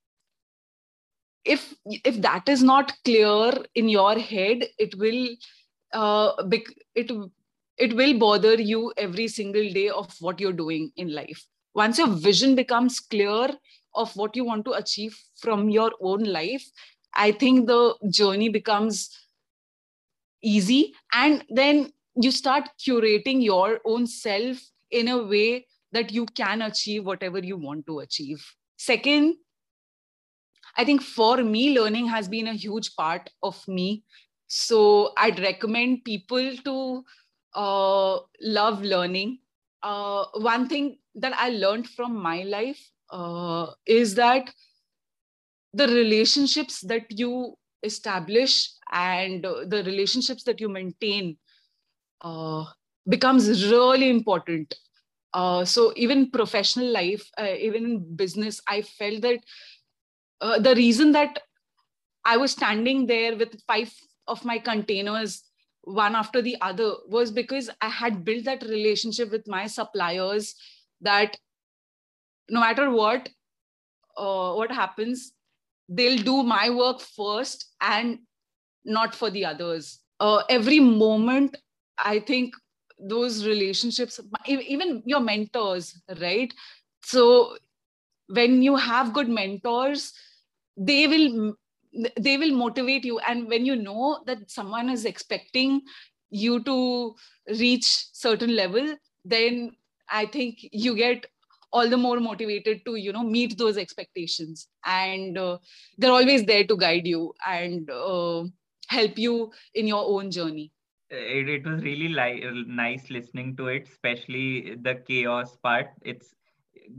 if 1.48 1.74
if 2.04 2.22
that 2.22 2.50
is 2.50 2.62
not 2.62 2.94
clear 3.06 3.54
in 3.76 3.90
your 3.90 4.20
head 4.20 4.66
it 4.78 4.96
will 4.98 5.28
uh, 5.94 6.32
it 6.96 7.12
it 7.78 7.96
will 7.96 8.18
bother 8.18 8.56
you 8.56 8.94
every 8.98 9.28
single 9.28 9.70
day 9.72 9.90
of 9.90 10.14
what 10.20 10.40
you're 10.40 10.54
doing 10.54 10.92
in 10.96 11.14
life. 11.14 11.46
Once 11.74 11.98
your 11.98 12.08
vision 12.08 12.56
becomes 12.56 13.00
clear 13.00 13.50
of 13.96 14.16
what 14.16 14.36
you 14.36 14.44
want 14.44 14.66
to 14.66 14.74
achieve 14.74 15.18
from 15.40 15.70
your 15.70 15.92
own 16.02 16.24
life 16.24 16.64
i 17.16 17.32
think 17.32 17.68
the 17.68 17.96
journey 18.10 18.48
becomes 18.48 19.10
easy. 20.42 20.94
And 21.14 21.44
then 21.50 21.92
you 22.16 22.32
start 22.32 22.70
curating 22.80 23.44
your 23.44 23.80
own 23.86 24.08
self 24.08 24.58
in 24.92 25.08
a 25.08 25.24
way 25.24 25.66
that 25.92 26.12
you 26.12 26.26
can 26.26 26.62
achieve 26.62 27.06
whatever 27.06 27.40
you 27.40 27.58
want 27.58 27.86
to 27.88 28.00
achieve. 28.00 28.46
Second 28.78 29.36
i 30.80 30.86
think 30.86 31.02
for 31.02 31.38
me 31.38 31.62
learning 31.80 32.08
has 32.08 32.28
been 32.28 32.48
a 32.48 32.54
huge 32.54 32.96
part 32.96 33.30
of 33.42 33.68
me. 33.68 34.04
So 34.48 35.12
i'd 35.18 35.40
recommend 35.40 36.04
people 36.04 36.56
to 36.66 37.04
uh, 37.58 38.20
love 38.40 38.84
learning. 38.84 39.40
Uh, 39.82 40.26
one 40.36 40.70
thing 40.70 41.00
that 41.16 41.34
I 41.36 41.50
learned 41.50 41.90
from 41.90 42.16
my 42.16 42.44
life 42.44 42.80
uh, 43.10 43.68
is 43.86 44.16
that 44.16 44.54
the 45.74 45.88
relationships 45.88 46.82
that 46.82 47.06
you 47.10 47.56
establish 47.84 48.70
and 48.92 49.44
the 49.44 49.84
relationships 49.86 50.44
that 50.44 50.62
you 50.62 50.70
maintain 50.70 51.38
uh, 52.22 52.66
becomes 53.08 53.66
really 53.72 54.10
important. 54.10 54.76
Uh, 55.34 55.66
so 55.66 55.94
even 55.96 56.32
professional 56.32 56.92
life, 56.92 57.30
even 57.40 57.86
in 57.86 58.16
business, 58.16 58.62
I 58.68 58.82
felt 58.82 59.22
that 59.22 59.40
the 60.62 60.74
reason 60.76 61.12
that 61.14 61.40
I 62.26 62.38
was 62.38 62.52
standing 62.52 63.08
there 63.08 63.36
with 63.36 63.62
five 63.68 63.94
of 64.28 64.44
my 64.46 64.58
containers 64.60 65.44
one 65.88 66.16
after 66.16 66.42
the 66.42 66.58
other 66.60 66.92
was 67.08 67.32
because 67.32 67.70
I 67.82 67.88
had 67.88 68.26
built 68.26 68.44
that 68.44 68.62
relationship 68.64 69.32
with 69.32 69.48
my 69.48 69.68
suppliers 69.68 70.54
that 71.02 71.38
no 72.50 72.60
matter 72.60 72.90
what, 72.92 73.30
uh, 74.18 74.54
what 74.54 74.72
happens, 74.72 75.32
they'll 75.88 76.22
do 76.22 76.44
my 76.44 76.70
work 76.70 77.00
first 77.00 77.74
and 77.80 78.20
not 78.84 79.16
for 79.16 79.30
the 79.30 79.46
others. 79.46 80.00
Uh, 80.20 80.44
every 80.50 80.80
moment, 80.82 81.56
I 81.98 82.20
think 82.20 82.54
those 83.00 83.46
relationships, 83.46 84.20
even 84.48 85.04
your 85.06 85.22
mentors, 85.22 86.02
right? 86.20 86.54
So 87.04 87.58
when 88.28 88.62
you 88.62 88.76
have 88.76 89.14
good 89.14 89.30
mentors, 89.30 90.12
they 90.76 91.08
will 91.08 91.56
they 92.20 92.38
will 92.38 92.52
motivate 92.56 93.06
you. 93.06 93.20
And 93.20 93.48
when 93.48 93.66
you 93.66 93.76
know 93.76 94.22
that 94.26 94.50
someone 94.50 94.90
is 94.90 95.06
expecting 95.06 95.82
you 96.30 96.64
to 96.64 97.16
reach 97.60 97.86
certain 98.14 98.56
level 98.56 98.96
then 99.24 99.72
i 100.10 100.26
think 100.26 100.58
you 100.72 100.96
get 100.96 101.26
all 101.72 101.90
the 101.90 101.98
more 101.98 102.20
motivated 102.20 102.82
to 102.86 102.96
you 102.96 103.12
know 103.12 103.24
meet 103.24 103.58
those 103.58 103.78
expectations. 103.78 104.68
And 104.86 105.38
uh, 105.38 105.58
they're 105.98 106.12
always 106.12 106.46
there 106.46 106.64
to 106.66 106.78
guide 106.78 107.06
you 107.06 107.34
and 107.46 107.90
uh, 107.90 108.44
help 108.88 109.18
you 109.18 109.52
in 109.74 109.88
your 109.88 110.04
own 110.06 110.32
journey. 110.32 110.72
It, 111.10 111.50
it 111.50 111.66
was 111.66 111.84
really 111.84 112.10
li- 112.10 112.64
nice 112.68 113.10
listening 113.10 113.56
to 113.58 113.68
it 113.68 113.88
especially 113.88 114.76
the 114.76 114.96
chaos 114.96 115.56
part. 115.58 115.92
It's 116.02 116.36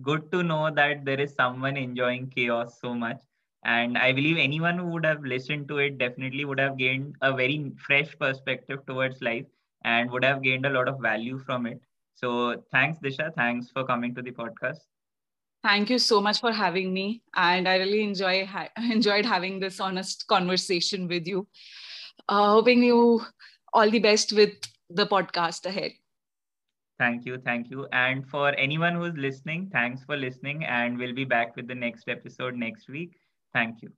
good 0.02 0.30
to 0.32 0.42
know 0.42 0.70
that 0.70 1.04
there 1.04 1.20
is 1.20 1.34
someone 1.34 1.76
enjoying 1.76 2.28
chaos 2.28 2.78
so 2.80 2.94
much 2.94 3.20
and 3.64 3.98
i 3.98 4.12
believe 4.12 4.36
anyone 4.38 4.78
who 4.78 4.86
would 4.86 5.04
have 5.04 5.22
listened 5.24 5.66
to 5.68 5.78
it 5.78 5.98
definitely 5.98 6.44
would 6.44 6.60
have 6.60 6.76
gained 6.76 7.14
a 7.22 7.32
very 7.32 7.72
fresh 7.86 8.16
perspective 8.18 8.84
towards 8.86 9.20
life 9.20 9.44
and 9.84 10.10
would 10.10 10.24
have 10.24 10.42
gained 10.42 10.66
a 10.66 10.70
lot 10.70 10.88
of 10.88 11.00
value 11.00 11.38
from 11.38 11.66
it 11.66 11.80
so 12.14 12.62
thanks 12.70 12.98
disha 12.98 13.34
thanks 13.34 13.70
for 13.70 13.84
coming 13.84 14.14
to 14.14 14.22
the 14.22 14.30
podcast 14.30 14.86
thank 15.62 15.90
you 15.90 15.98
so 15.98 16.20
much 16.20 16.40
for 16.40 16.52
having 16.52 16.92
me 16.92 17.22
and 17.34 17.68
i 17.68 17.76
really 17.76 18.02
enjoy 18.02 18.46
ha- 18.46 18.68
enjoyed 18.90 19.26
having 19.26 19.58
this 19.58 19.80
honest 19.80 20.26
conversation 20.26 21.08
with 21.08 21.26
you 21.26 21.46
uh, 22.28 22.52
hoping 22.52 22.82
you 22.82 23.20
all 23.72 23.90
the 23.90 23.98
best 23.98 24.32
with 24.32 24.52
the 24.90 25.06
podcast 25.06 25.66
ahead 25.66 25.92
Thank 26.98 27.26
you. 27.26 27.38
Thank 27.38 27.70
you. 27.70 27.86
And 27.92 28.26
for 28.28 28.52
anyone 28.58 28.96
who's 28.96 29.16
listening, 29.16 29.70
thanks 29.72 30.02
for 30.04 30.16
listening. 30.16 30.64
And 30.64 30.98
we'll 30.98 31.14
be 31.14 31.24
back 31.24 31.54
with 31.54 31.68
the 31.68 31.74
next 31.74 32.08
episode 32.08 32.56
next 32.56 32.88
week. 32.88 33.12
Thank 33.52 33.82
you. 33.82 33.92